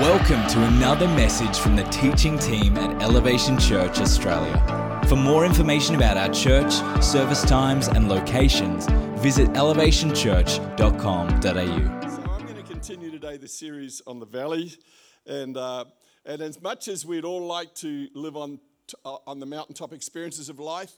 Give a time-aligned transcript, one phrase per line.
[0.00, 5.02] Welcome to another message from the teaching team at Elevation Church Australia.
[5.08, 6.72] For more information about our church,
[7.02, 8.86] service times, and locations,
[9.20, 12.10] visit elevationchurch.com.au.
[12.10, 14.72] So I'm going to continue today the series on the valley,
[15.26, 15.86] and uh,
[16.24, 18.60] and as much as we'd all like to live on
[19.04, 20.92] uh, on the mountaintop experiences of life,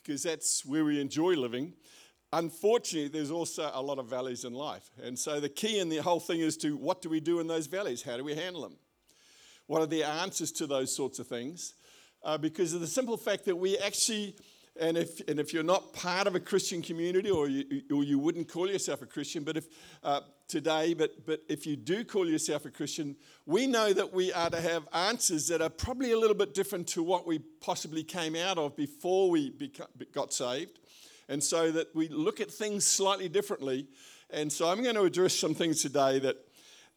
[0.00, 1.72] because that's where we enjoy living.
[2.36, 5.98] Unfortunately, there's also a lot of valleys in life, and so the key in the
[5.98, 8.02] whole thing is to what do we do in those valleys?
[8.02, 8.76] How do we handle them?
[9.68, 11.74] What are the answers to those sorts of things?
[12.24, 14.34] Uh, because of the simple fact that we actually
[14.80, 18.18] and if, and if you're not part of a Christian community, or you, or you
[18.18, 19.66] wouldn't call yourself a Christian, but if
[20.02, 23.14] uh, today, but, but if you do call yourself a Christian,
[23.46, 26.88] we know that we are to have answers that are probably a little bit different
[26.88, 29.52] to what we possibly came out of before we
[30.12, 30.80] got saved.
[31.28, 33.86] And so that we look at things slightly differently.
[34.30, 36.36] And so I'm going to address some things today that,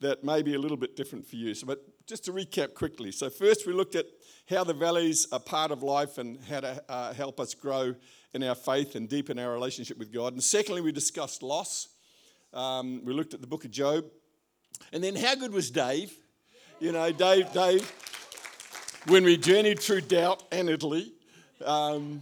[0.02, 1.54] that may be a little bit different for you.
[1.54, 3.12] So, but just to recap quickly.
[3.12, 4.06] So, first we looked at
[4.50, 7.94] how the valleys are part of life and how to uh, help us grow
[8.34, 10.34] in our faith and deepen our relationship with God.
[10.34, 11.90] And secondly, we discussed loss.
[12.54, 14.06] Um, we looked at the book of Job.
[14.94, 16.14] And then, how good was Dave?
[16.80, 17.92] You know, Dave, Dave,
[19.08, 21.12] when we journeyed through doubt and Italy,
[21.66, 22.22] um,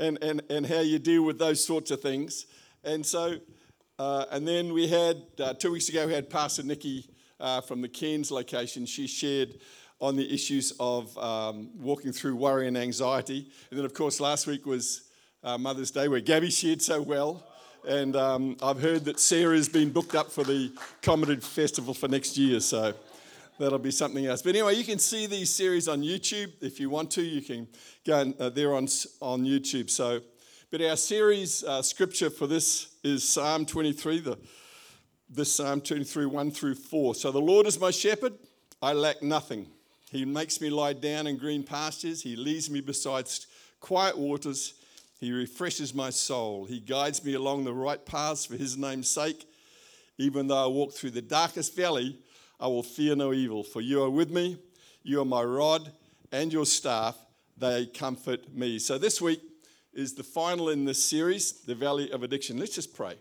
[0.00, 2.46] and, and, and how you deal with those sorts of things.
[2.82, 3.36] And so,
[3.98, 7.06] uh, and then we had, uh, two weeks ago, we had Pastor Nikki
[7.38, 8.86] uh, from the Cairns location.
[8.86, 9.58] She shared
[10.00, 13.50] on the issues of um, walking through worry and anxiety.
[13.70, 15.10] And then, of course, last week was
[15.44, 17.46] uh, Mother's Day, where Gabby shared so well.
[17.86, 22.36] And um, I've heard that Sarah's been booked up for the Comedy Festival for next
[22.36, 22.94] year, so
[23.60, 24.42] that'll be something else.
[24.42, 27.22] But anyway, you can see these series on YouTube if you want to.
[27.22, 27.68] You can
[28.06, 28.88] go and, uh, they're on
[29.20, 29.90] on YouTube.
[29.90, 30.20] So,
[30.70, 34.20] but our series uh, scripture for this is Psalm 23.
[34.20, 34.38] The
[35.32, 37.14] this Psalm 23, 1 through 4.
[37.14, 38.32] So the Lord is my shepherd;
[38.82, 39.68] I lack nothing.
[40.10, 42.22] He makes me lie down in green pastures.
[42.22, 43.28] He leads me beside
[43.78, 44.74] quiet waters.
[45.20, 46.64] He refreshes my soul.
[46.64, 49.46] He guides me along the right paths for his name's sake.
[50.18, 52.18] Even though I walk through the darkest valley,
[52.60, 54.58] I will fear no evil, for you are with me.
[55.02, 55.92] You are my rod
[56.30, 57.16] and your staff,
[57.56, 58.78] they comfort me.
[58.78, 59.40] So this week
[59.94, 62.58] is the final in this series, The Valley of Addiction.
[62.58, 63.14] Let's just pray.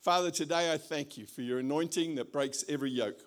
[0.00, 3.20] Father, today I thank you for your anointing that breaks every yoke.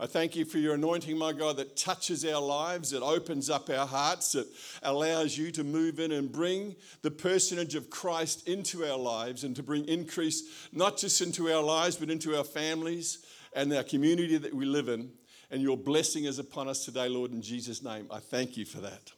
[0.00, 3.68] I thank you for your anointing, my God, that touches our lives, that opens up
[3.70, 4.46] our hearts, that
[4.82, 9.56] allows you to move in and bring the personage of Christ into our lives and
[9.56, 14.38] to bring increase, not just into our lives, but into our families and our community
[14.38, 15.10] that we live in.
[15.50, 18.06] And your blessing is upon us today, Lord, in Jesus' name.
[18.10, 19.12] I thank you for that.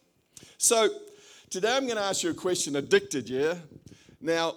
[0.58, 0.88] So,
[1.50, 3.54] today I'm going to ask you a question addicted, yeah?
[4.20, 4.54] Now,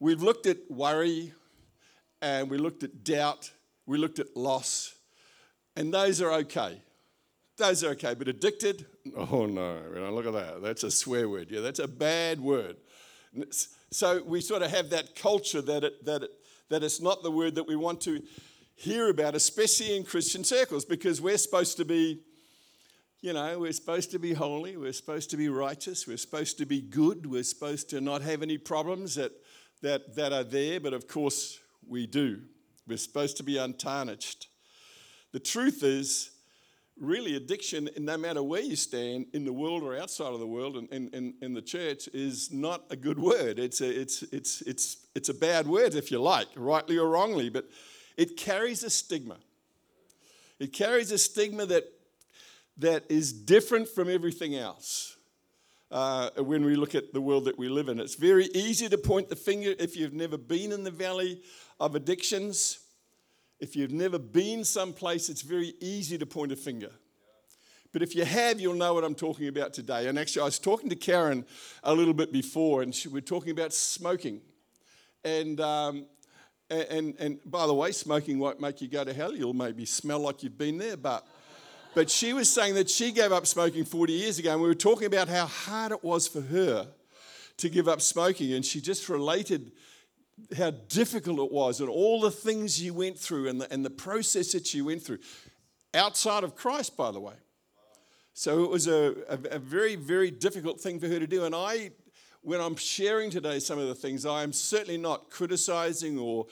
[0.00, 1.32] we've looked at worry
[2.20, 3.50] and we looked at doubt,
[3.86, 4.94] we looked at loss.
[5.76, 6.82] And those are okay.
[7.56, 8.14] Those are okay.
[8.14, 10.62] But addicted, oh no, look at that.
[10.62, 11.48] That's a swear word.
[11.50, 12.76] Yeah, that's a bad word.
[13.90, 16.30] So we sort of have that culture that, it, that, it,
[16.70, 18.22] that it's not the word that we want to
[18.76, 22.20] hear about, especially in Christian circles, because we're supposed to be,
[23.22, 26.66] you know, we're supposed to be holy, we're supposed to be righteous, we're supposed to
[26.66, 29.32] be good, we're supposed to not have any problems that,
[29.82, 32.42] that, that are there, but of course we do.
[32.86, 34.48] We're supposed to be untarnished.
[35.32, 36.30] The truth is,
[37.00, 40.76] really, addiction, no matter where you stand in the world or outside of the world
[40.76, 43.58] and in, in, in, the church, is not a good word.
[43.58, 47.48] It's a, it's, it's, it's, it's a bad word, if you like, rightly or wrongly,
[47.48, 47.66] but
[48.16, 49.36] it carries a stigma.
[50.58, 51.84] It carries a stigma that,
[52.78, 55.16] that is different from everything else.
[55.90, 58.98] Uh, when we look at the world that we live in, it's very easy to
[58.98, 61.40] point the finger if you've never been in the valley
[61.78, 62.80] of addictions
[63.58, 66.90] if you've never been someplace, it's very easy to point a finger.
[67.92, 70.08] But if you have, you'll know what I'm talking about today.
[70.08, 71.46] And actually, I was talking to Karen
[71.82, 74.42] a little bit before, and she, we're talking about smoking.
[75.24, 76.06] And, um,
[76.70, 79.34] and, and by the way, smoking won't make you go to hell.
[79.34, 81.26] You'll maybe smell like you've been there, but.
[81.94, 84.74] But she was saying that she gave up smoking 40 years ago, and we were
[84.74, 86.88] talking about how hard it was for her
[87.56, 88.52] to give up smoking.
[88.52, 89.72] And she just related
[90.56, 93.90] how difficult it was and all the things you went through and the, and the
[93.90, 95.18] process that you went through
[95.94, 97.34] outside of Christ, by the way.
[98.34, 101.44] So it was a, a, a, very, very difficult thing for her to do.
[101.44, 101.92] And I,
[102.46, 106.46] when I'm sharing today some of the things, I am certainly not criticizing or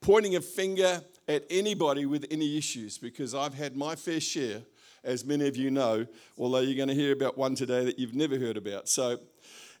[0.00, 4.60] pointing a finger at anybody with any issues because I've had my fair share,
[5.02, 6.06] as many of you know,
[6.36, 8.88] although you're going to hear about one today that you've never heard about.
[8.88, 9.18] So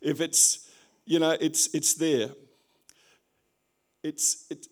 [0.00, 0.70] if it's,
[1.04, 2.30] you know, it's, it's there
[4.02, 4.66] it's, it,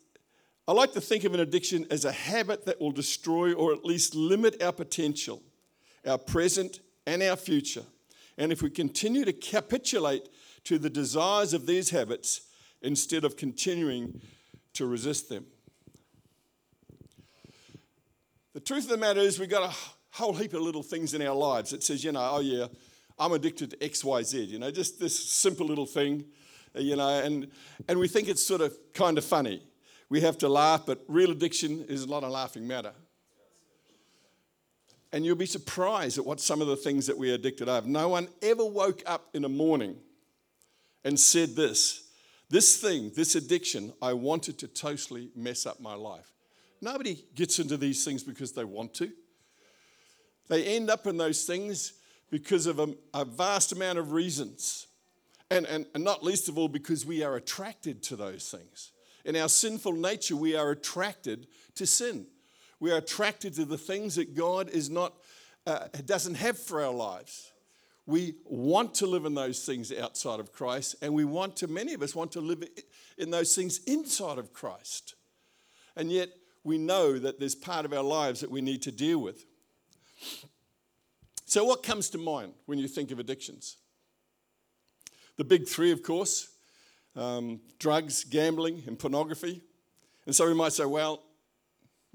[0.69, 3.85] I like to think of an addiction as a habit that will destroy or at
[3.85, 5.43] least limit our potential,
[6.07, 7.85] our present and our future.
[8.39, 10.29] And if we continue to capitulate
[10.67, 12.43] to the desires of these habits
[12.83, 14.21] instead of continuing
[14.75, 15.47] to resist them.
[18.53, 19.75] The truth of the matter is, we've got a
[20.17, 22.67] whole heap of little things in our lives that says, you know, oh yeah,
[23.19, 26.25] I'm addicted to XYZ, you know, just this simple little thing,
[26.75, 27.49] you know, and,
[27.89, 29.63] and we think it's sort of kind of funny.
[30.09, 32.93] We have to laugh, but real addiction is not a laughing matter.
[35.13, 37.87] And you'll be surprised at what some of the things that we're addicted of.
[37.87, 39.97] No one ever woke up in a morning
[41.07, 42.03] and said this
[42.49, 46.31] this thing, this addiction, I wanted to totally mess up my life.
[46.81, 49.11] Nobody gets into these things because they want to.
[50.49, 51.95] They end up in those things
[52.31, 54.87] because of a, a vast amount of reasons.
[55.51, 58.93] And, and, and not least of all, because we are attracted to those things.
[59.25, 62.27] In our sinful nature, we are attracted to sin.
[62.79, 65.15] We are attracted to the things that God is not,
[65.67, 67.51] uh, doesn't have for our lives.
[68.07, 71.93] We want to live in those things outside of Christ, and we want to, many
[71.93, 72.65] of us want to live
[73.19, 75.17] in those things inside of Christ.
[75.97, 76.29] And yet,
[76.63, 79.45] we know that there's part of our lives that we need to deal with.
[81.47, 83.77] So, what comes to mind when you think of addictions?
[85.37, 86.49] The big three, of course
[87.17, 89.63] um, drugs, gambling, and pornography.
[90.27, 91.23] And so we might say, well,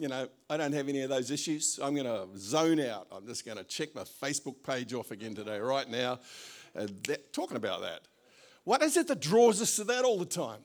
[0.02, 1.80] you know, I don't have any of those issues.
[1.82, 3.06] I'm going to zone out.
[3.12, 6.20] I'm just going to check my Facebook page off again today, right now.
[6.74, 8.02] That, talking about that.
[8.64, 10.62] What is it that draws us to that all the time?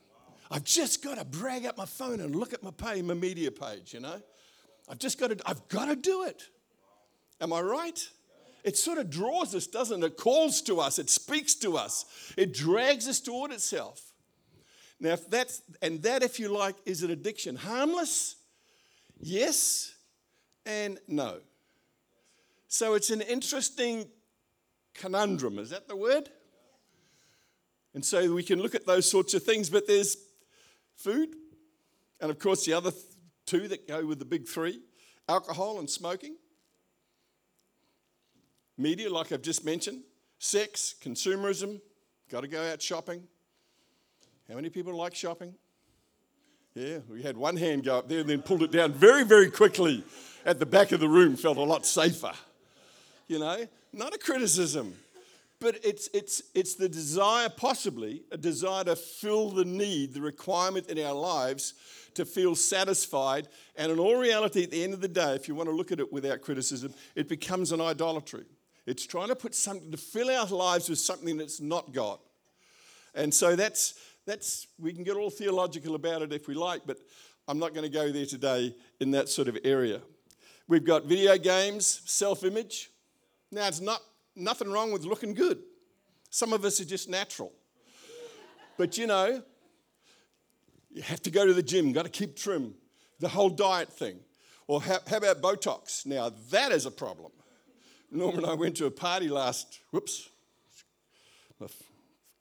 [0.50, 3.50] I've just got to brag up my phone and look at my pay, my media
[3.50, 4.22] page, you know?
[4.88, 6.44] I've just got to, I've got to do it.
[7.38, 8.08] Am I right?
[8.64, 10.06] It sort of draws us, doesn't it?
[10.06, 12.06] It calls to us, it speaks to us,
[12.38, 14.00] it drags us toward itself.
[14.98, 17.56] Now, if that's, and that, if you like, is an addiction.
[17.56, 18.36] Harmless?
[19.18, 19.94] Yes
[20.64, 21.40] and no.
[22.68, 24.08] So it's an interesting
[24.94, 25.58] conundrum.
[25.58, 26.28] Is that the word?
[27.94, 30.16] And so we can look at those sorts of things, but there's
[30.96, 31.34] food,
[32.20, 32.92] and of course, the other
[33.46, 34.80] two that go with the big three
[35.28, 36.36] alcohol and smoking,
[38.76, 40.02] media, like I've just mentioned,
[40.38, 41.80] sex, consumerism,
[42.30, 43.22] got to go out shopping.
[44.48, 45.54] How many people like shopping?
[46.76, 49.50] Yeah, we had one hand go up there and then pulled it down very, very
[49.50, 50.04] quickly
[50.44, 52.32] at the back of the room, felt a lot safer.
[53.28, 54.94] You know, not a criticism,
[55.58, 60.88] but it's, it's, it's the desire, possibly, a desire to fill the need, the requirement
[60.88, 61.72] in our lives
[62.12, 63.48] to feel satisfied.
[63.76, 65.92] And in all reality, at the end of the day, if you want to look
[65.92, 68.44] at it without criticism, it becomes an idolatry.
[68.84, 72.18] It's trying to put something to fill our lives with something that's not God.
[73.14, 73.94] And so that's
[74.26, 76.98] that's, we can get all theological about it if we like, but
[77.48, 80.00] I'm not going to go there today in that sort of area.
[80.68, 82.90] We've got video games, self image.
[83.52, 84.02] Now, it's not
[84.34, 85.58] nothing wrong with looking good.
[86.28, 87.52] Some of us are just natural.
[88.76, 89.42] But you know,
[90.92, 92.74] you have to go to the gym, got to keep trim,
[93.20, 94.18] the whole diet thing.
[94.66, 96.04] Or how, how about Botox?
[96.04, 97.30] Now, that is a problem.
[98.10, 100.28] Norman and I went to a party last, whoops,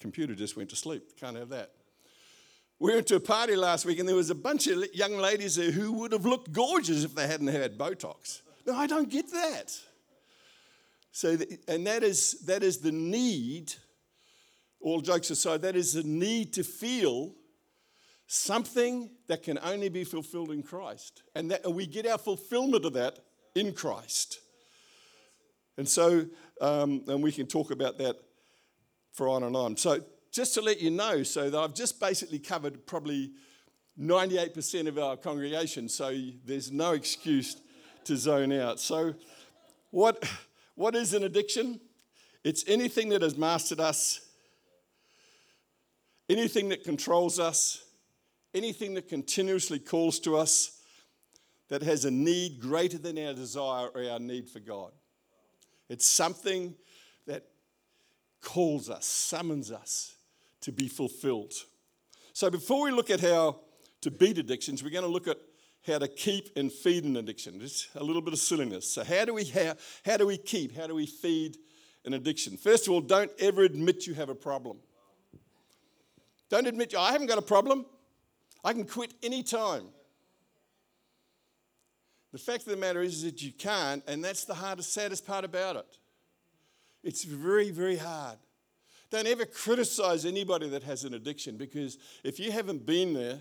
[0.05, 1.17] computer just went to sleep.
[1.19, 1.71] Can't have that.
[2.77, 5.55] We went to a party last week and there was a bunch of young ladies
[5.55, 8.41] there who would have looked gorgeous if they hadn't had Botox.
[8.67, 9.75] No, I don't get that.
[11.11, 11.37] So,
[11.67, 13.73] and that is, that is the need,
[14.79, 17.33] all jokes aside, that is the need to feel
[18.27, 21.23] something that can only be fulfilled in Christ.
[21.33, 23.17] And that, we get our fulfillment of that
[23.55, 24.39] in Christ.
[25.77, 26.27] And so,
[26.61, 28.17] um, and we can talk about that
[29.15, 29.77] for on and on.
[29.77, 33.31] So, just to let you know, so that I've just basically covered probably
[33.97, 37.55] 98% of our congregation, so there's no excuse
[38.03, 38.79] to zone out.
[38.79, 39.15] So,
[39.91, 40.29] what,
[40.75, 41.79] what is an addiction?
[42.43, 44.19] It's anything that has mastered us,
[46.29, 47.81] anything that controls us,
[48.53, 50.81] anything that continuously calls to us,
[51.69, 54.91] that has a need greater than our desire or our need for God.
[55.89, 56.75] It's something
[58.45, 60.15] calls us, summons us
[60.61, 61.53] to be fulfilled.
[62.31, 63.59] So before we look at how
[64.01, 65.37] to beat addictions, we're going to look at
[65.85, 67.59] how to keep and feed an addiction.
[67.59, 68.87] Just a little bit of silliness.
[68.87, 69.73] So how do we how,
[70.05, 70.75] how do we keep?
[70.75, 71.57] How do we feed
[72.05, 72.55] an addiction?
[72.55, 74.77] First of all, don't ever admit you have a problem.
[76.49, 77.85] Don't admit you I haven't got a problem.
[78.63, 79.87] I can quit any time.
[82.31, 85.25] The fact of the matter is, is that you can't, and that's the hardest, saddest
[85.25, 85.97] part about it.
[87.05, 88.37] It's very, very hard.
[89.11, 93.37] Don't ever criticize anybody that has an addiction because if you haven't been there,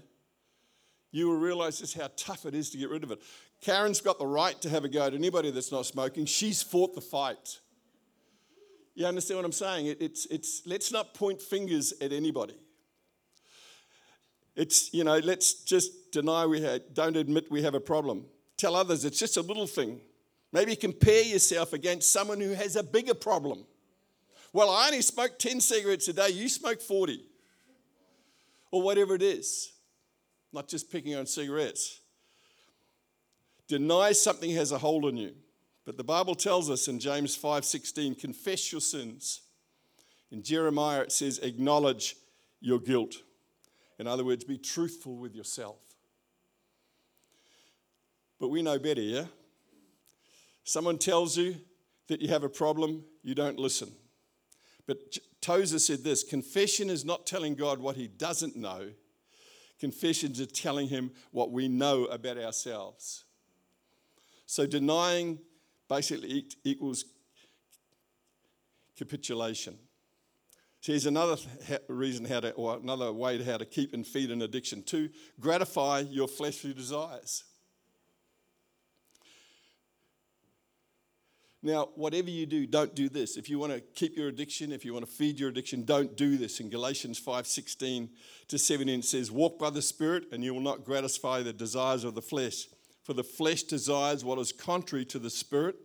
[1.10, 3.22] you will realize just how tough it is to get rid of it.
[3.62, 6.26] Karen's got the right to have a go at anybody that's not smoking.
[6.26, 7.58] She's fought the fight.
[8.94, 9.86] You understand what I'm saying?
[9.86, 12.56] It, it's, it's, let's not point fingers at anybody.
[14.54, 18.26] It's, you know, let's just deny we have, don't admit we have a problem.
[18.58, 20.00] Tell others it's just a little thing.
[20.54, 23.66] Maybe compare yourself against someone who has a bigger problem.
[24.52, 27.20] Well, I only smoke 10 cigarettes a day, you smoke 40.
[28.70, 29.72] Or whatever it is.
[30.52, 32.00] Not just picking on cigarettes.
[33.66, 35.34] Deny something has a hold on you.
[35.84, 39.40] But the Bible tells us in James 5:16, confess your sins.
[40.30, 42.14] In Jeremiah it says acknowledge
[42.60, 43.16] your guilt.
[43.98, 45.80] In other words, be truthful with yourself.
[48.38, 49.26] But we know better, yeah?
[50.64, 51.56] Someone tells you
[52.08, 53.92] that you have a problem, you don't listen.
[54.86, 54.98] But
[55.40, 58.90] Tozer said this confession is not telling God what he doesn't know,
[59.78, 63.24] confession is telling him what we know about ourselves.
[64.46, 65.38] So denying
[65.88, 67.04] basically equals
[68.96, 69.78] capitulation.
[70.80, 71.36] So here's another
[71.88, 74.82] reason how to, or another way to how to keep and feed an addiction.
[74.84, 75.08] To
[75.40, 77.44] gratify your fleshly desires.
[81.64, 83.38] Now, whatever you do, don't do this.
[83.38, 86.14] If you want to keep your addiction, if you want to feed your addiction, don't
[86.14, 86.60] do this.
[86.60, 88.10] In Galatians 5:16
[88.48, 92.04] to 17 it says, "Walk by the Spirit, and you will not gratify the desires
[92.04, 92.68] of the flesh.
[93.02, 95.76] For the flesh desires what is contrary to the Spirit,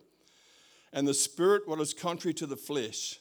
[0.91, 3.19] and the Spirit what is contrary to the flesh."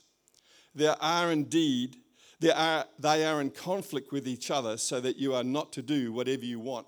[0.75, 1.97] there are indeed,
[2.41, 5.83] there are, they are in conflict with each other so that you are not to
[5.83, 6.87] do whatever you want.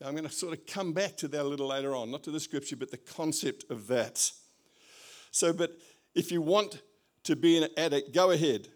[0.00, 2.22] Now, I'm going to sort of come back to that a little later on, not
[2.24, 4.30] to the scripture, but the concept of that.
[5.36, 5.76] So, but
[6.14, 6.80] if you want
[7.24, 8.68] to be an addict, go ahead.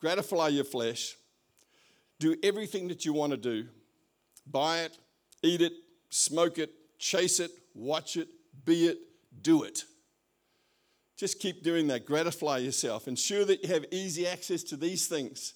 [0.00, 1.14] Gratify your flesh.
[2.18, 3.68] Do everything that you want to do.
[4.46, 4.96] Buy it,
[5.42, 5.74] eat it,
[6.08, 8.28] smoke it, chase it, watch it,
[8.64, 8.96] be it,
[9.42, 9.84] do it.
[11.18, 12.06] Just keep doing that.
[12.06, 13.06] Gratify yourself.
[13.06, 15.52] Ensure that you have easy access to these things.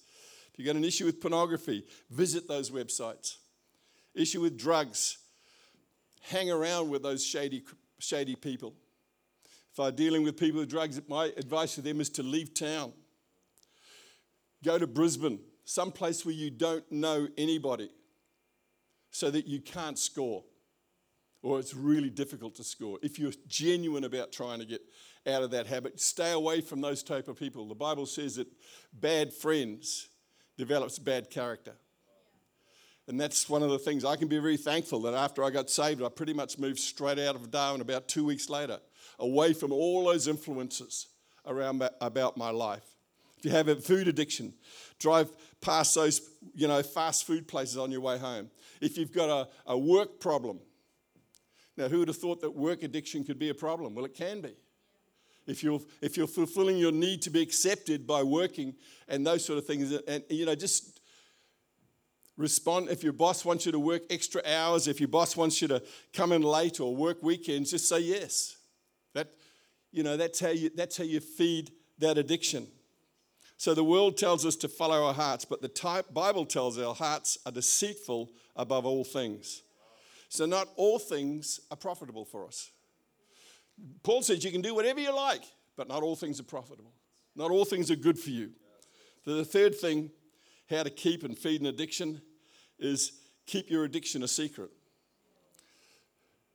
[0.51, 3.37] If you've got an issue with pornography, visit those websites.
[4.13, 5.17] Issue with drugs,
[6.21, 7.63] hang around with those shady,
[7.97, 8.75] shady people.
[9.77, 12.93] If I'm dealing with people with drugs, my advice to them is to leave town.
[14.63, 17.91] Go to Brisbane, someplace where you don't know anybody,
[19.11, 20.43] so that you can't score
[21.43, 22.97] or it's really difficult to score.
[23.03, 24.81] If you're genuine about trying to get
[25.27, 25.99] out of that habit.
[25.99, 27.67] Stay away from those type of people.
[27.67, 28.47] The Bible says that
[28.93, 30.09] bad friends
[30.57, 31.73] develops bad character.
[33.07, 35.69] And that's one of the things I can be very thankful that after I got
[35.69, 38.79] saved, I pretty much moved straight out of Darwin about two weeks later,
[39.19, 41.07] away from all those influences
[41.45, 42.83] around about my life.
[43.37, 44.53] If you have a food addiction,
[44.99, 45.29] drive
[45.61, 46.21] past those
[46.55, 48.49] you know fast food places on your way home.
[48.81, 50.59] If you've got a, a work problem,
[51.77, 53.95] now who would have thought that work addiction could be a problem?
[53.95, 54.55] Well, it can be
[55.47, 58.75] if you're, if you're fulfilling your need to be accepted by working
[59.07, 59.91] and those sort of things.
[60.07, 60.99] And, you know, just
[62.35, 62.89] respond.
[62.89, 65.81] If your boss wants you to work extra hours, if your boss wants you to
[66.13, 68.56] come in late or work weekends, just say yes.
[69.17, 69.29] That,
[69.91, 72.67] you know, that's how you, that's how you feed that addiction.
[73.57, 77.39] So the world tells us to follow our hearts, but the Bible tells our hearts
[77.47, 79.63] are deceitful above all things.
[80.29, 82.69] So not all things are profitable for us.
[84.03, 85.41] Paul says you can do whatever you like,
[85.75, 86.93] but not all things are profitable.
[87.35, 88.51] Not all things are good for you.
[89.25, 90.11] The third thing,
[90.69, 92.21] how to keep and feed an addiction,
[92.77, 93.13] is
[93.47, 94.69] keep your addiction a secret.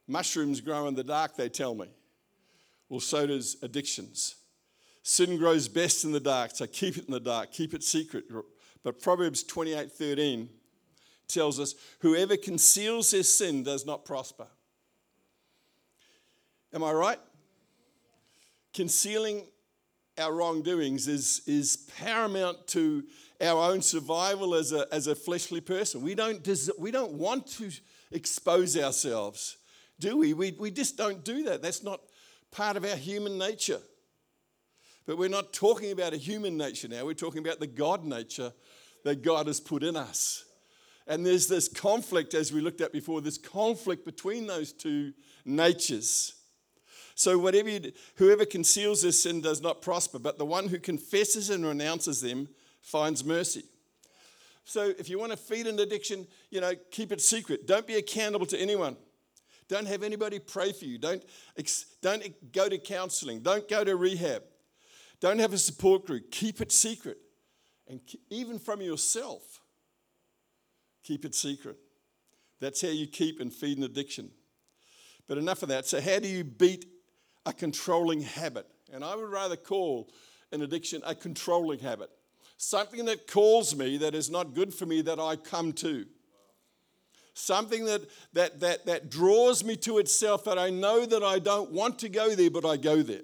[0.07, 1.89] Mushrooms grow in the dark, they tell me.
[2.93, 4.35] Well, so does addictions.
[5.03, 8.25] Sin grows best in the dark, so keep it in the dark, keep it secret.
[8.85, 10.51] But Proverbs 28 13
[11.27, 14.47] tells us, Whoever conceals their sin does not prosper.
[16.75, 17.19] Am I right?
[18.75, 19.47] Concealing
[20.19, 23.05] our wrongdoings is, is paramount to
[23.41, 26.03] our own survival as a, as a fleshly person.
[26.03, 27.71] We don't, des- we don't want to
[28.11, 29.57] expose ourselves,
[29.99, 30.35] do we?
[30.35, 30.55] we?
[30.61, 31.63] We just don't do that.
[31.63, 32.03] That's not
[32.53, 33.81] part of our human nature.
[35.07, 38.53] But we're not talking about a human nature now, we're talking about the God nature
[39.05, 40.45] that God has put in us.
[41.09, 45.13] And there's this conflict, as we looked at before, this conflict between those two
[45.45, 46.35] natures.
[47.17, 51.51] So whatever you whoever conceals their sin does not prosper, but the one who confesses
[51.51, 52.49] and renounces them
[52.81, 53.65] finds mercy.
[54.65, 57.67] So if you want to feed an addiction, you know, keep it secret.
[57.67, 58.97] Don't be accountable to anyone.
[59.73, 60.99] Don't have anybody pray for you.
[60.99, 61.25] Don't,
[62.03, 63.41] don't go to counseling.
[63.41, 64.43] Don't go to rehab.
[65.19, 66.31] Don't have a support group.
[66.31, 67.17] Keep it secret.
[67.89, 67.99] And
[68.29, 69.63] even from yourself,
[71.03, 71.79] keep it secret.
[72.61, 74.31] That's how you keep and feed an addiction.
[75.27, 75.87] But enough of that.
[75.87, 76.85] So, how do you beat
[77.47, 78.67] a controlling habit?
[78.93, 80.11] And I would rather call
[80.53, 82.11] an addiction a controlling habit.
[82.59, 86.05] Something that calls me that is not good for me that I come to.
[87.35, 88.03] Something that,
[88.35, 92.09] that, that, that draws me to itself that I know that I don't want to
[92.09, 93.23] go there, but I go there.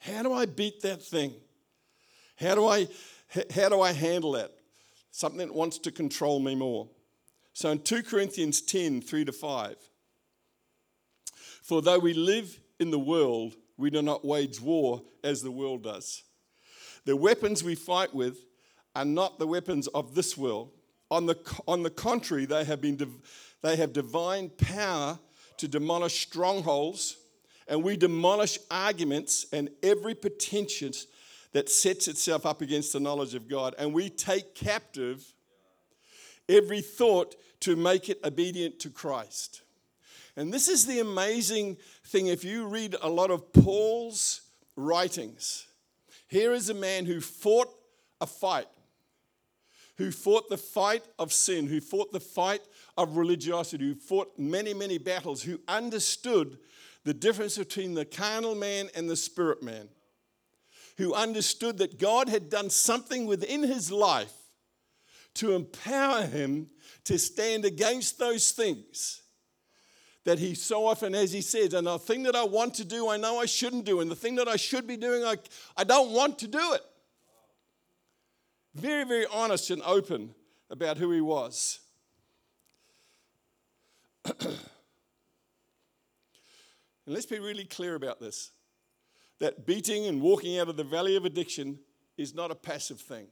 [0.00, 1.34] How do I beat that thing?
[2.36, 2.88] How do I,
[3.54, 4.52] how do I handle that?
[5.10, 6.88] Something that wants to control me more.
[7.52, 9.76] So in 2 Corinthians 10 3 to 5,
[11.62, 15.84] for though we live in the world, we do not wage war as the world
[15.84, 16.24] does.
[17.04, 18.38] The weapons we fight with
[18.96, 20.70] are not the weapons of this world.
[21.10, 21.36] On the,
[21.68, 22.98] on the contrary, they have, been
[23.62, 25.18] they have divine power
[25.58, 27.16] to demolish strongholds,
[27.68, 30.92] and we demolish arguments and every pretension
[31.52, 33.74] that sets itself up against the knowledge of God.
[33.78, 35.24] And we take captive
[36.48, 39.62] every thought to make it obedient to Christ.
[40.36, 42.26] And this is the amazing thing.
[42.26, 44.42] If you read a lot of Paul's
[44.76, 45.66] writings,
[46.26, 47.68] here is a man who fought
[48.20, 48.66] a fight,
[49.96, 52.62] who fought the fight of sin, who fought the fight
[52.96, 56.58] of religiosity, who fought many, many battles, who understood
[57.04, 59.88] the difference between the carnal man and the spirit man,
[60.96, 64.32] who understood that God had done something within his life
[65.34, 66.68] to empower him
[67.04, 69.22] to stand against those things
[70.24, 73.10] that he so often, as he says, and the thing that I want to do,
[73.10, 75.36] I know I shouldn't do, and the thing that I should be doing, I,
[75.76, 76.80] I don't want to do it.
[78.74, 80.34] Very, very honest and open
[80.68, 81.78] about who he was.
[84.40, 84.58] and
[87.06, 88.50] let's be really clear about this
[89.40, 91.78] that beating and walking out of the valley of addiction
[92.16, 93.26] is not a passive thing.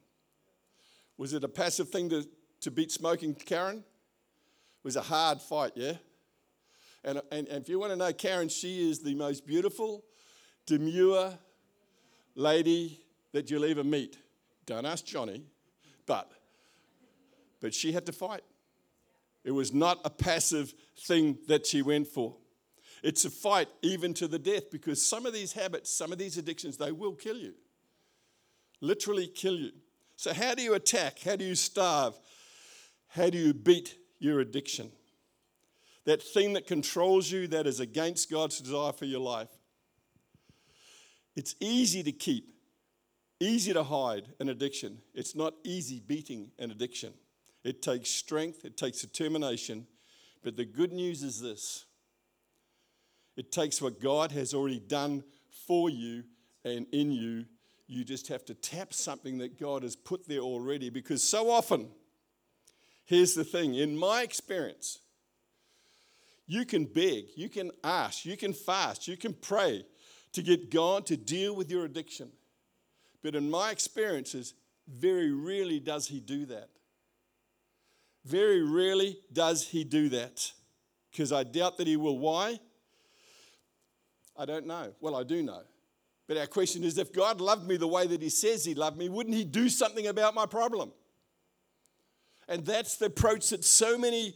[1.17, 2.27] Was it a passive thing to,
[2.61, 3.79] to beat smoking, Karen?
[3.79, 5.95] It was a hard fight, yeah?
[7.05, 10.05] And, and, and if you want to know Karen, she is the most beautiful,
[10.67, 11.33] demure
[12.35, 13.01] lady
[13.33, 14.19] that you'll ever meet.
[14.67, 15.43] Don't ask Johnny,
[16.07, 16.31] but,
[17.61, 18.43] but she had to fight.
[19.45, 22.37] It was not a passive thing that she went for.
[23.03, 26.39] It's a fight even to the death because some of these habits, some of these
[26.39, 27.55] addictions, they will kill you.
[28.81, 29.73] Literally kill you.
[30.17, 31.19] So, how do you attack?
[31.21, 32.15] How do you starve?
[33.09, 34.93] How do you beat your addiction?
[36.05, 39.51] that thing that controls you that is against God's desire for your life.
[41.37, 42.53] It's easy to keep,
[43.43, 44.99] easy to hide an addiction.
[45.15, 47.13] It's not easy beating an addiction.
[47.65, 49.87] It takes strength, it takes determination.
[50.43, 51.85] But the good news is this
[53.37, 55.25] it takes what God has already done
[55.67, 56.25] for you
[56.65, 57.47] and in you.
[57.87, 61.89] You just have to tap something that God has put there already because so often,
[63.05, 64.99] here's the thing in my experience,
[66.47, 69.85] you can beg, you can ask, you can fast, you can pray
[70.33, 72.31] to get God to deal with your addiction.
[73.23, 74.55] But in my experiences,
[74.89, 76.69] very rarely does He do that.
[78.25, 80.53] Very rarely does He do that.
[81.11, 82.19] Because I doubt that He will.
[82.19, 82.59] Why?
[84.37, 84.93] I don't know.
[85.01, 85.63] Well, I do know.
[86.27, 88.97] But our question is if God loved me the way that He says He loved
[88.97, 90.93] me, wouldn't He do something about my problem?
[92.49, 94.35] And that's the approach that so many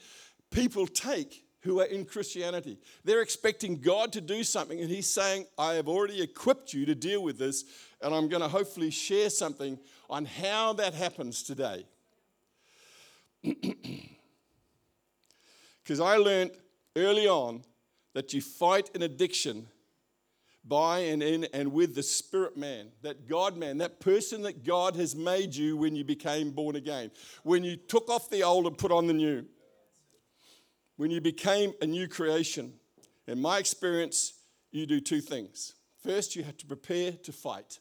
[0.50, 2.78] people take who are in Christianity.
[3.04, 6.94] They're expecting God to do something, and He's saying, I have already equipped you to
[6.94, 7.64] deal with this,
[8.00, 11.84] and I'm going to hopefully share something on how that happens today.
[15.82, 16.50] Because I learned
[16.96, 17.62] early on
[18.12, 19.68] that you fight an addiction
[20.64, 24.96] by and in and with the spirit man, that God man, that person that God
[24.96, 27.12] has made you when you became born again,
[27.44, 29.44] when you took off the old and put on the new
[30.96, 32.72] when you became a new creation,
[33.26, 34.34] in my experience,
[34.70, 35.74] you do two things.
[36.02, 37.80] First, you have to prepare to fight.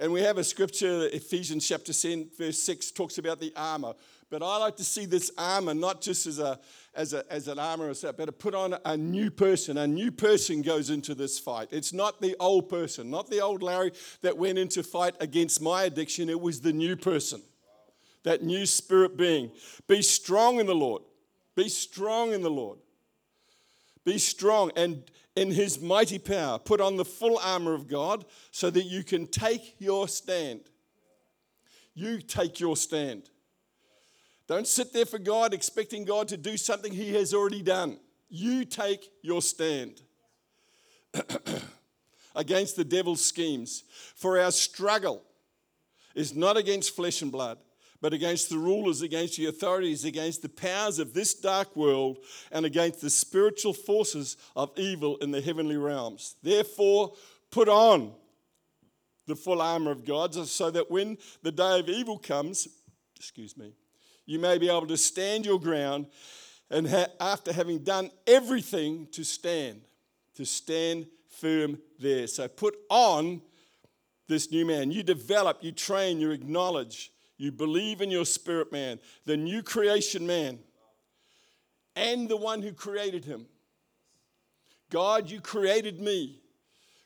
[0.00, 3.94] And we have a scripture, Ephesians chapter 10, verse 6, talks about the armor.
[4.30, 6.60] But I like to see this armor not just as, a,
[6.94, 9.78] as, a, as an armor, but to put on a new person.
[9.78, 11.68] A new person goes into this fight.
[11.72, 15.84] It's not the old person, not the old Larry that went into fight against my
[15.84, 16.28] addiction.
[16.28, 17.42] It was the new person,
[18.22, 19.50] that new spirit being.
[19.88, 21.02] Be strong in the Lord.
[21.58, 22.78] Be strong in the Lord.
[24.04, 25.02] Be strong and
[25.34, 26.56] in his mighty power.
[26.56, 30.60] Put on the full armor of God so that you can take your stand.
[31.94, 33.28] You take your stand.
[34.46, 37.98] Don't sit there for God expecting God to do something he has already done.
[38.28, 40.00] You take your stand
[42.36, 43.82] against the devil's schemes.
[44.14, 45.24] For our struggle
[46.14, 47.58] is not against flesh and blood,
[48.00, 52.18] but against the rulers, against the authorities, against the powers of this dark world,
[52.52, 56.36] and against the spiritual forces of evil in the heavenly realms.
[56.42, 57.12] Therefore,
[57.50, 58.12] put on
[59.26, 62.68] the full armor of God so that when the day of evil comes,
[63.16, 63.74] excuse me,
[64.26, 66.06] you may be able to stand your ground
[66.70, 69.80] and ha- after having done everything to stand,
[70.34, 72.26] to stand firm there.
[72.26, 73.42] So put on
[74.28, 74.90] this new man.
[74.90, 80.26] You develop, you train, you acknowledge you believe in your spirit man, the new creation
[80.26, 80.58] man,
[81.96, 83.46] and the one who created him.
[84.90, 86.40] God, you created me.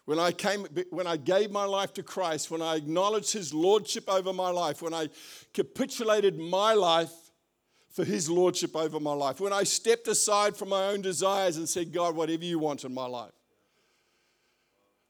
[0.04, 4.08] When I came, when I gave my life to Christ, when I acknowledged his lordship
[4.08, 5.08] over my life, when I
[5.54, 7.12] capitulated my life
[7.90, 11.68] for his lordship over my life, when I stepped aside from my own desires and
[11.68, 13.32] said, God, whatever you want in my life.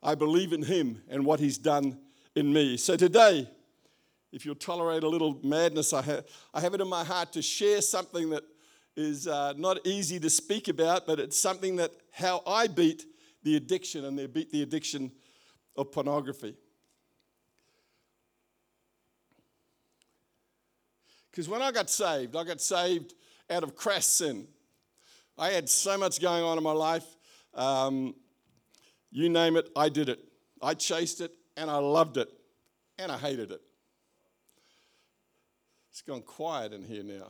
[0.02, 1.98] I believe in him and what he's done
[2.34, 2.76] in me.
[2.76, 3.48] So today,
[4.32, 7.42] if you'll tolerate a little madness, I have, I have it in my heart to
[7.42, 8.42] share something that
[8.96, 13.04] is uh, not easy to speak about, but it's something that how I beat
[13.42, 15.12] the addiction and they beat the addiction
[15.76, 16.54] of pornography.
[21.30, 23.14] Because when I got saved, I got saved
[23.50, 24.46] out of crass sin.
[25.38, 27.06] I had so much going on in my life.
[27.54, 28.14] Um,
[29.10, 30.20] you name it, I did it.
[30.60, 32.28] I chased it and I loved it
[32.98, 33.60] and I hated it.
[35.92, 37.28] It's gone quiet in here now.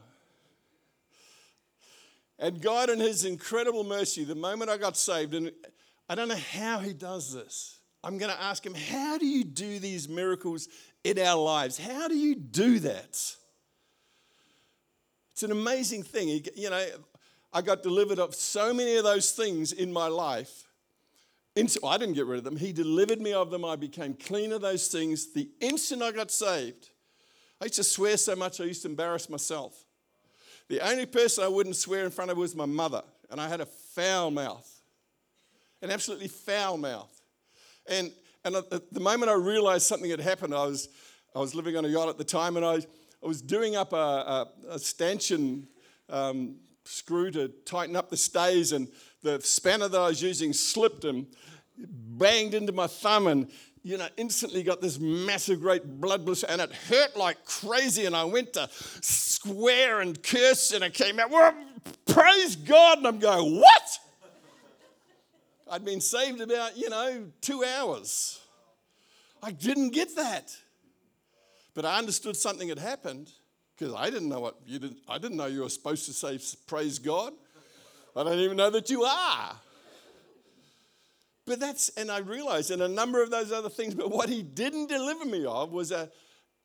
[2.39, 5.51] And God, in His incredible mercy, the moment I got saved, and
[6.09, 7.81] I don't know how He does this.
[8.05, 10.69] I'm going to ask Him, How do you do these miracles
[11.03, 11.77] in our lives?
[11.77, 13.35] How do you do that?
[15.33, 16.45] It's an amazing thing.
[16.55, 16.87] You know,
[17.53, 20.69] I got delivered of so many of those things in my life.
[21.57, 22.57] I didn't get rid of them.
[22.57, 23.65] He delivered me of them.
[23.65, 26.92] I became clean of those things the instant I got saved.
[27.63, 29.85] I used to swear so much I used to embarrass myself.
[30.69, 33.61] The only person I wouldn't swear in front of was my mother, and I had
[33.61, 34.69] a foul mouth,
[35.81, 37.23] an absolutely foul mouth.
[37.89, 38.11] And,
[38.45, 40.89] and at the moment I realized something had happened, I was,
[41.37, 42.79] I was living on a yacht at the time, and I,
[43.23, 45.69] I was doing up a, a, a stanchion
[46.09, 48.89] um, screw to tighten up the stays, and
[49.23, 51.29] the spanner that I was using slipped and
[51.79, 56.61] banged into my thumb, and you know, instantly got this massive, great blood blister, and
[56.61, 58.07] it hurt like crazy.
[58.07, 61.55] And I went to swear and curse, and it came out, well,
[62.07, 62.99] praise God.
[62.99, 63.99] And I'm going, what?
[65.71, 68.41] I'd been saved about, you know, two hours.
[69.43, 70.57] I didn't get that.
[71.75, 73.31] But I understood something had happened
[73.77, 76.39] because I didn't know what you didn't, I didn't know you were supposed to say,
[76.67, 77.33] praise God.
[78.15, 79.57] I don't even know that you are.
[81.47, 84.43] But that's, and I realized, and a number of those other things, but what he
[84.43, 86.11] didn't deliver me of was a,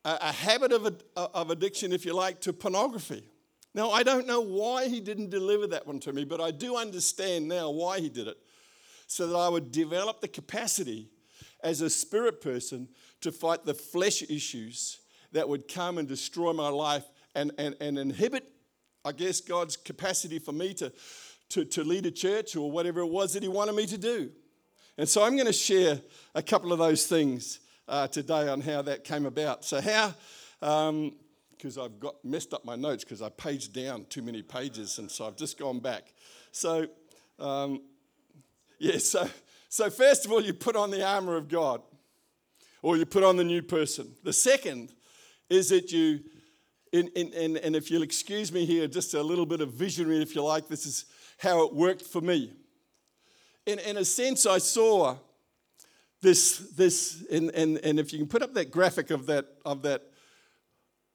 [0.04, 0.86] a, a habit of,
[1.16, 3.28] uh, of addiction, if you like, to pornography.
[3.74, 6.76] Now, I don't know why he didn't deliver that one to me, but I do
[6.76, 8.36] understand now why he did it.
[9.06, 11.08] So that I would develop the capacity
[11.62, 12.88] as a spirit person
[13.20, 15.00] to fight the flesh issues
[15.32, 18.50] that would come and destroy my life and, and, and inhibit,
[19.04, 20.92] I guess, God's capacity for me to,
[21.50, 24.30] to, to lead a church or whatever it was that he wanted me to do.
[24.98, 26.00] And so I'm going to share
[26.34, 29.64] a couple of those things uh, today on how that came about.
[29.64, 30.12] So, how,
[30.58, 34.98] because um, I've got messed up my notes because I paged down too many pages,
[34.98, 36.12] and so I've just gone back.
[36.50, 36.88] So,
[37.38, 37.80] um,
[38.80, 39.28] yeah, so,
[39.68, 41.80] so first of all, you put on the armor of God,
[42.82, 44.12] or you put on the new person.
[44.24, 44.92] The second
[45.48, 46.20] is that you,
[46.92, 50.34] in, in, and if you'll excuse me here, just a little bit of visionary, if
[50.34, 51.04] you like, this is
[51.38, 52.52] how it worked for me
[53.68, 55.16] in, in a sense, I saw
[56.22, 59.82] this, this and, and, and if you can put up that graphic of that, of
[59.82, 60.04] that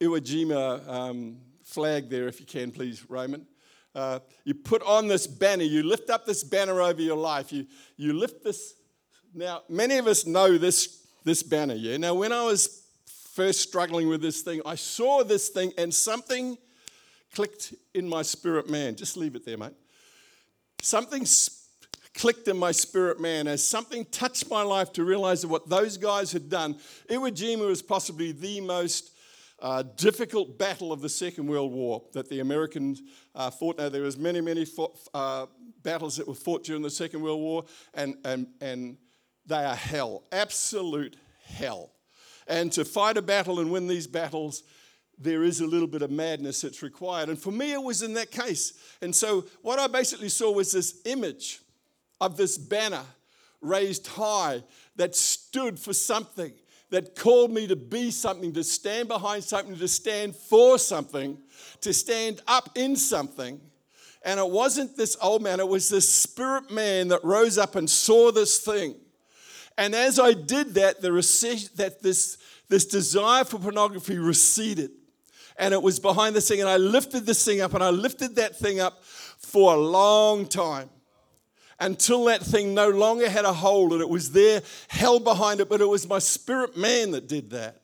[0.00, 3.46] Iwo Jima um, flag there, if you can, please, Raymond.
[3.92, 7.52] Uh, you put on this banner, you lift up this banner over your life.
[7.52, 8.74] You, you lift this.
[9.34, 11.96] Now, many of us know this, this banner, yeah?
[11.96, 12.84] Now, when I was
[13.34, 16.56] first struggling with this thing, I saw this thing and something
[17.34, 18.94] clicked in my spirit man.
[18.94, 19.72] Just leave it there, mate.
[20.80, 21.26] Something
[22.14, 25.96] clicked in my spirit man as something touched my life to realize that what those
[25.96, 26.74] guys had done.
[27.10, 29.10] Iwo Jima was possibly the most
[29.60, 33.02] uh, difficult battle of the Second World War that the Americans
[33.34, 33.78] uh, fought.
[33.78, 35.46] Now, there was many, many fought, uh,
[35.82, 38.96] battles that were fought during the Second World War, and, and, and
[39.46, 41.92] they are hell, absolute hell.
[42.46, 44.64] And to fight a battle and win these battles,
[45.18, 47.28] there is a little bit of madness that's required.
[47.28, 48.74] And for me, it was in that case.
[49.00, 51.60] And so, what I basically saw was this image
[52.24, 53.04] of this banner
[53.60, 54.62] raised high
[54.96, 56.52] that stood for something
[56.90, 61.36] that called me to be something, to stand behind something, to stand for something,
[61.80, 63.60] to stand up in something.
[64.22, 67.88] And it wasn't this old man, it was this spirit man that rose up and
[67.88, 68.94] saw this thing.
[69.76, 71.10] And as I did that, the
[71.74, 74.90] that this, this desire for pornography receded.
[75.58, 76.60] And it was behind this thing.
[76.60, 80.46] And I lifted this thing up and I lifted that thing up for a long
[80.46, 80.90] time
[81.80, 85.68] until that thing no longer had a hold and it was there held behind it.
[85.68, 87.80] But it was my spirit man that did that.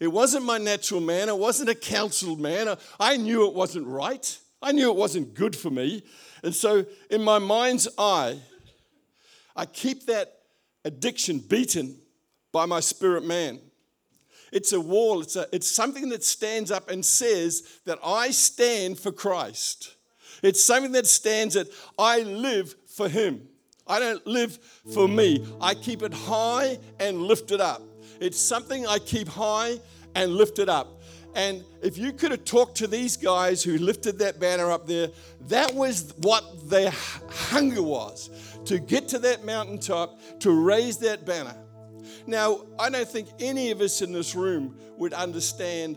[0.00, 2.76] It wasn't my natural man, it wasn't a counseled man.
[3.00, 4.38] I knew it wasn't right.
[4.62, 6.02] I knew it wasn't good for me.
[6.42, 8.38] And so, in my mind's eye,
[9.56, 10.34] I keep that
[10.84, 11.96] addiction beaten
[12.52, 13.60] by my spirit man.
[14.52, 18.98] It's a wall, it's, a, it's something that stands up and says that I stand
[18.98, 19.96] for Christ.
[20.42, 21.68] It's something that stands that
[21.98, 23.48] I live for Him.
[23.86, 24.58] I don't live
[24.92, 25.46] for me.
[25.62, 27.80] I keep it high and lift it up.
[28.20, 29.78] It's something I keep high
[30.14, 31.00] and lift it up.
[31.34, 35.08] And if you could have talked to these guys who lifted that banner up there,
[35.46, 36.92] that was what their
[37.30, 38.30] hunger was
[38.64, 41.54] to get to that mountaintop, to raise that banner.
[42.26, 45.96] Now, I don't think any of us in this room would understand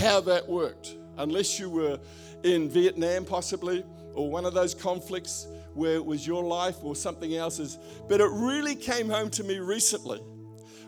[0.00, 2.00] how that worked unless you were
[2.42, 7.34] in Vietnam, possibly, or one of those conflicts where it was your life or something
[7.34, 7.78] else's.
[8.08, 10.18] But it really came home to me recently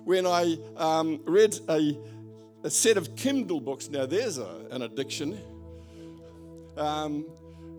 [0.04, 1.96] when I um, read a
[2.64, 3.88] a set of Kindle books.
[3.88, 5.40] Now, there's a, an addiction.
[6.76, 7.26] Um,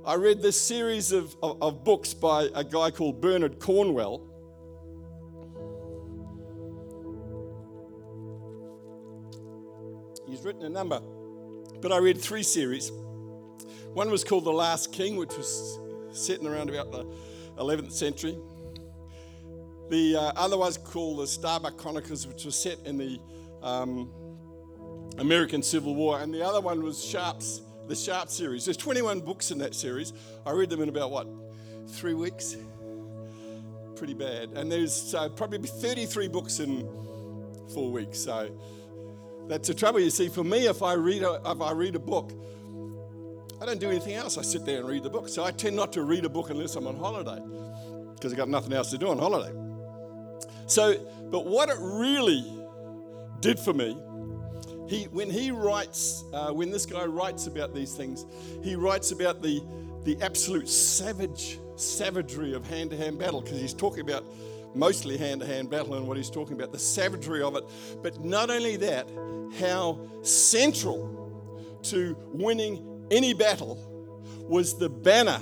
[0.05, 4.21] I read this series of, of, of books by a guy called Bernard Cornwell.
[10.27, 10.99] He's written a number,
[11.81, 12.91] but I read three series.
[13.93, 15.79] One was called The Last King, which was
[16.11, 17.05] set in around about the
[17.57, 18.35] 11th century.
[19.91, 23.19] The uh, other was called The Starbuck Chronicles, which was set in the
[23.61, 24.09] um,
[25.19, 28.65] American Civil War, and the other one was Sharpe's, the Sharpe series.
[28.65, 30.13] There's 21 books in that series.
[30.43, 31.27] I read them in about what,
[31.87, 32.57] three weeks?
[33.95, 34.49] Pretty bad.
[34.55, 36.89] And there's uh, probably 33 books in
[37.71, 38.17] four weeks.
[38.17, 38.49] So
[39.47, 39.99] that's the trouble.
[39.99, 42.31] You see, for me, if I read a, if I read a book,
[43.63, 44.37] I don't do anything else.
[44.37, 45.29] I sit there and read the book.
[45.29, 47.41] So I tend not to read a book unless I'm on holiday
[48.13, 49.57] because I've got nothing else to do on holiday.
[50.67, 50.97] So,
[51.31, 52.43] but what it really
[53.39, 53.97] did for me
[54.89, 58.25] he, when he writes, uh, when this guy writes about these things,
[58.61, 59.63] he writes about the,
[60.03, 64.25] the absolute savage, savagery of hand to hand battle, because he's talking about
[64.75, 67.63] mostly hand to hand battle and what he's talking about, the savagery of it.
[68.01, 69.07] But not only that,
[69.57, 73.77] how central to winning any battle
[74.47, 75.39] was the banner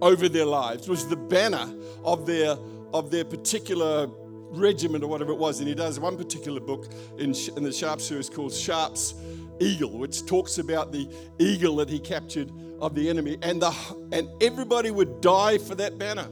[0.00, 1.72] over their lives, was the banner
[2.04, 2.56] of their,
[2.92, 4.08] of their particular
[4.50, 5.60] regiment or whatever it was.
[5.60, 6.86] And he does one particular book
[7.18, 9.14] in, in the Sharpe series called Sharpe's
[9.60, 12.50] Eagle, which talks about the eagle that he captured
[12.80, 13.38] of the enemy.
[13.42, 13.74] And, the,
[14.12, 16.28] and everybody would die for that banner.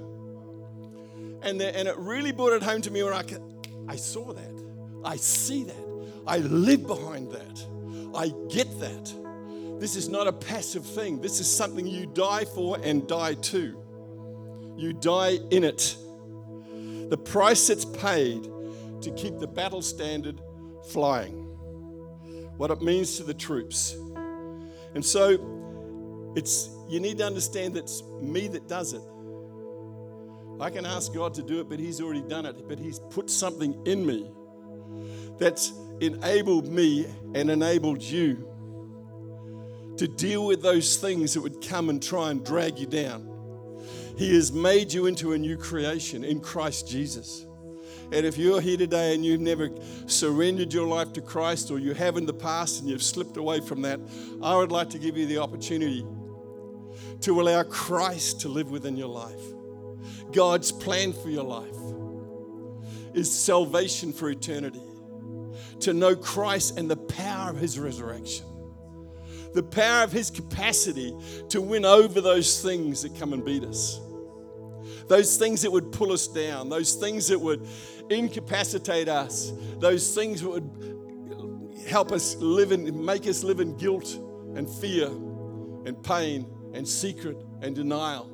[1.43, 3.25] And, the, and it really brought it home to me when I,
[3.89, 4.65] I saw that.
[5.05, 5.91] I see that.
[6.27, 7.67] I live behind that.
[8.15, 9.15] I get that.
[9.81, 11.21] This is not a passive thing.
[11.21, 13.83] This is something you die for and die to.
[14.77, 15.97] You die in it
[17.11, 18.45] the price that's paid
[19.03, 20.41] to keep the battle standard
[20.91, 21.35] flying,
[22.57, 23.97] what it means to the troops.
[24.95, 29.03] And so it's you need to understand that it's me that does it.
[30.61, 32.69] I can ask God to do it, but He's already done it.
[32.69, 34.31] But He's put something in me
[35.39, 38.50] that's enabled me and enabled you
[40.01, 43.29] to deal with those things that would come and try and drag you down.
[44.17, 47.45] He has made you into a new creation in Christ Jesus.
[48.11, 49.69] And if you're here today and you've never
[50.07, 53.61] surrendered your life to Christ or you have in the past and you've slipped away
[53.61, 54.01] from that,
[54.43, 56.07] I would like to give you the opportunity
[57.21, 59.43] to allow Christ to live within your life.
[60.33, 61.77] God's plan for your life
[63.13, 64.81] is salvation for eternity,
[65.81, 68.47] to know Christ and the power of his resurrection,
[69.55, 71.15] the power of his capacity
[71.49, 74.01] to win over those things that come and beat us
[75.11, 77.67] those things that would pull us down, those things that would
[78.11, 84.15] incapacitate us, those things that would help us live in, make us live in guilt
[84.55, 88.31] and fear and pain and secret and denial.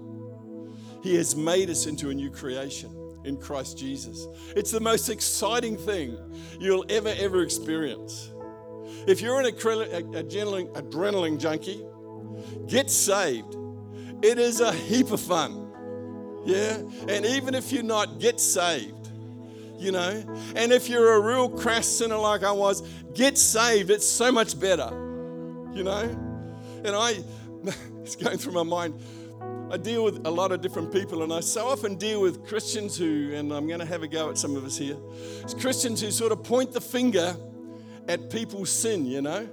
[1.02, 4.26] He has made us into a new creation in Christ Jesus.
[4.55, 6.18] It's the most exciting thing
[6.61, 8.33] you'll ever, ever experience.
[9.07, 11.85] If you're an adrenaline, adrenaline junkie,
[12.66, 13.57] get saved.
[14.23, 15.62] It is a heap of fun.
[16.45, 16.79] Yeah?
[17.09, 19.11] And even if you're not, get saved.
[19.79, 20.23] you know.
[20.55, 22.83] And if you're a real crass sinner like I was,
[23.14, 23.90] get saved.
[23.90, 24.88] It's so much better,
[25.75, 26.03] you know.
[26.85, 27.23] And I,
[28.03, 28.95] it's going through my mind.
[29.71, 32.97] I deal with a lot of different people, and I so often deal with Christians
[32.97, 34.97] who, and I'm going to have a go at some of us here,
[35.42, 37.37] it's Christians who sort of point the finger
[38.09, 39.49] at people's sin, you know.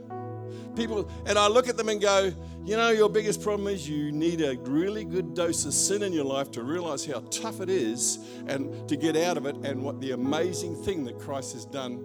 [0.75, 2.33] People, and I look at them and go,
[2.65, 6.13] you know, your biggest problem is you need a really good dose of sin in
[6.13, 9.83] your life to realize how tough it is and to get out of it and
[9.83, 12.01] what the amazing thing that Christ has done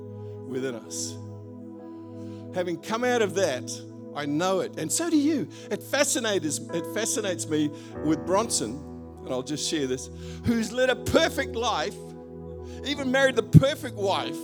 [0.49, 1.17] within us.
[2.55, 3.71] Having come out of that,
[4.17, 5.49] I know it, and so do you.
[5.71, 7.71] It fascinates, it fascinates me
[8.05, 8.73] with Bronson,
[9.25, 10.11] and I'll just share this,
[10.45, 11.95] who's led a perfect life,
[12.85, 14.37] even married the perfect wife,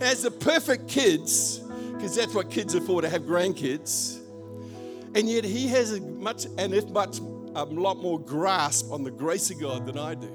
[0.00, 1.58] has the perfect kids,
[1.92, 4.20] because that's what kids are for to have grandkids.
[5.14, 7.20] And yet he has a much, and if much,
[7.54, 10.30] a lot more grasp on the grace of God than I do.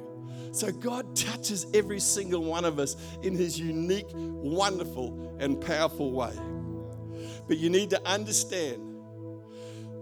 [0.51, 6.33] So God touches every single one of us in his unique, wonderful, and powerful way.
[7.47, 8.81] But you need to understand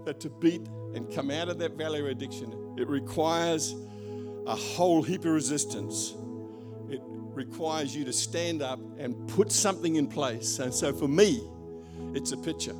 [0.04, 0.62] that to beat
[0.94, 3.74] and come out of that valley of addiction, it requires
[4.46, 6.14] a whole heap of resistance.
[7.38, 10.58] Requires you to stand up and put something in place.
[10.58, 11.40] And so for me,
[12.12, 12.74] it's a picture.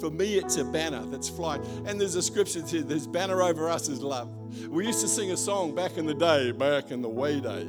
[0.00, 1.62] For me, it's a banner that's flying.
[1.86, 4.28] And there's a scripture that says, There's banner over us is love.
[4.66, 7.68] We used to sing a song back in the day, back in the way day.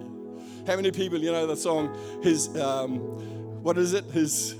[0.65, 2.97] How many people, you know, the song, his, um,
[3.61, 4.05] what is it?
[4.05, 4.55] His,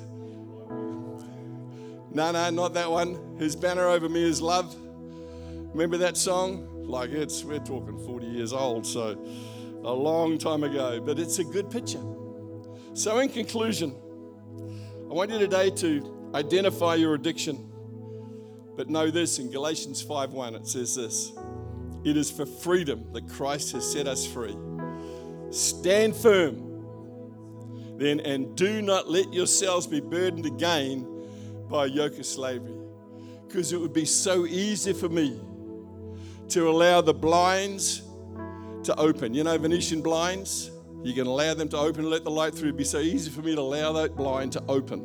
[2.12, 3.38] no, no, not that one.
[3.40, 4.76] His banner over me is love.
[5.74, 6.86] Remember that song?
[6.86, 9.18] Like it's, we're talking 40 years old, so
[9.84, 12.04] a long time ago, but it's a good picture.
[12.94, 13.96] So, in conclusion,
[15.10, 17.70] I want you today to identify your addiction.
[18.76, 21.34] But know this in Galatians 5:1 it says this.
[22.04, 24.56] It is for freedom that Christ has set us free.
[25.52, 26.74] Stand firm
[27.98, 31.08] then and do not let yourselves be burdened again
[31.70, 32.76] by a yoke of slavery.
[33.48, 35.40] Because it would be so easy for me
[36.50, 38.02] to allow the blinds
[38.86, 39.34] to open.
[39.34, 40.72] You know, Venetian blinds?
[41.04, 42.70] You can allow them to open and let the light through.
[42.70, 45.04] It'd be so easy for me to allow that blind to open.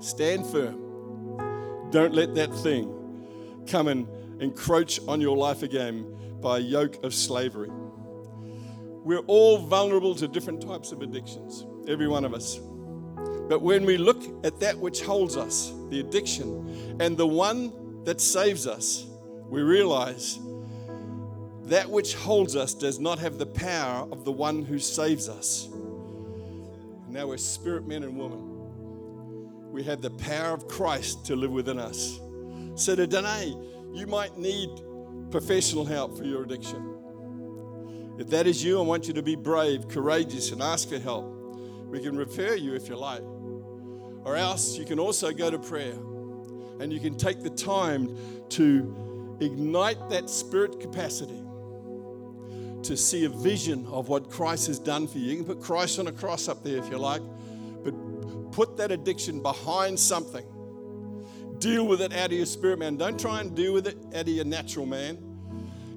[0.00, 1.90] Stand firm.
[1.90, 4.08] Don't let that thing come and
[4.40, 7.70] encroach on your life again by a yoke of slavery.
[9.02, 12.58] We're all vulnerable to different types of addictions, every one of us.
[13.48, 18.20] But when we look at that which holds us, the addiction, and the one that
[18.20, 19.06] saves us,
[19.48, 20.38] we realize
[21.70, 25.68] that which holds us does not have the power of the one who saves us.
[27.08, 29.70] Now we're spirit men and women.
[29.70, 32.18] We have the power of Christ to live within us.
[32.74, 33.54] So today,
[33.92, 34.68] you might need
[35.30, 38.16] professional help for your addiction.
[38.18, 41.24] If that is you, I want you to be brave, courageous, and ask for help.
[41.86, 43.22] We can refer you if you like.
[44.24, 45.94] Or else you can also go to prayer
[46.80, 48.16] and you can take the time
[48.50, 51.44] to ignite that spirit capacity
[52.82, 55.32] to see a vision of what Christ has done for you.
[55.32, 57.22] You can put Christ on a cross up there if you like,
[57.84, 57.92] but
[58.52, 60.44] put that addiction behind something.
[61.58, 62.96] Deal with it out of your spirit man.
[62.96, 65.18] Don't try and deal with it out of your natural man.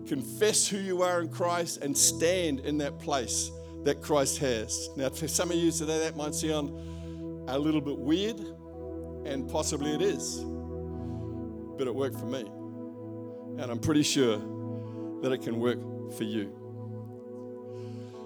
[0.08, 3.50] Confess who you are in Christ and stand in that place
[3.84, 4.90] that Christ has.
[4.98, 8.40] Now, for some of you today, that might sound a little bit weird,
[9.26, 10.44] and possibly it is,
[11.78, 12.42] but it worked for me.
[13.62, 14.38] And I'm pretty sure
[15.22, 15.80] that it can work
[16.18, 16.63] for you.